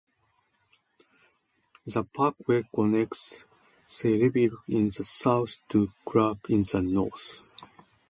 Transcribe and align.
The 1.85 2.03
Parkway 2.03 2.63
connects 2.73 3.45
Sayreville 3.87 4.57
in 4.67 4.85
the 4.85 5.03
south 5.03 5.59
to 5.69 5.91
Clark 6.05 6.49
in 6.49 6.63
the 6.63 6.81
north. 6.81 7.47